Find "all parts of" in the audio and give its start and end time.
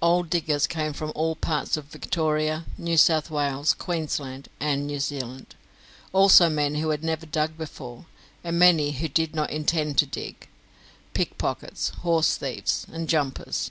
1.14-1.84